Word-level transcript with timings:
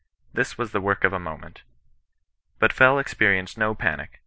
This, 0.33 0.57
was 0.57 0.71
the 0.71 0.81
work 0.81 1.03
of 1.03 1.13
a 1.13 1.19
moment. 1.19 1.61
But 2.57 2.73
Fell 2.73 2.97
experienced 2.97 3.55
no 3.59 3.75
panic. 3.75 4.19